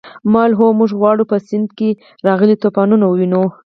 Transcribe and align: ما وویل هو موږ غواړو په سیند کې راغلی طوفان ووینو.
ما 0.33 0.43
وویل 0.43 0.53
هو 0.59 0.67
موږ 0.79 0.91
غواړو 0.99 1.29
په 1.31 1.37
سیند 1.47 1.69
کې 1.77 1.89
راغلی 2.27 2.55
طوفان 2.63 2.89
ووینو. 3.05 3.43